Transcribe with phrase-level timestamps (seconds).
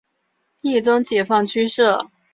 [0.61, 2.09] 冀中解放区设。